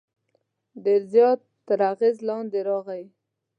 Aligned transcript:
ډېر 0.83 1.01
زیات 1.13 1.39
تر 1.67 1.79
اغېز 1.91 2.17
لاندې 2.29 2.59
راغی. 2.69 3.03